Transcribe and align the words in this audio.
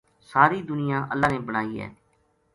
ساری 0.31 0.59
دنیا 0.69 0.99
اللہ 1.13 1.27
نے 1.33 1.39
بنائی 1.47 1.75
ہے۔ 1.81 1.89